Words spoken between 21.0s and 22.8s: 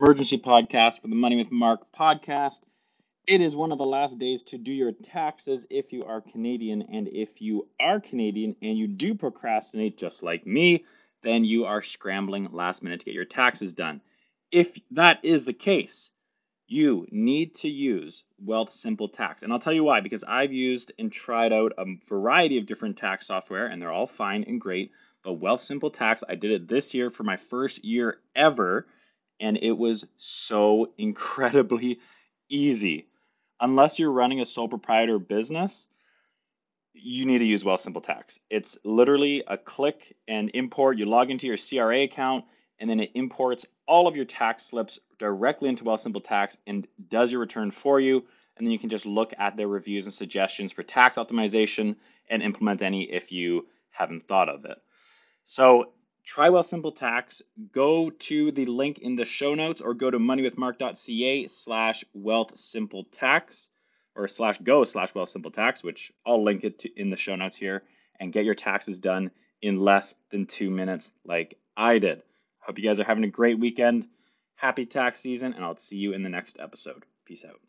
tried out a variety of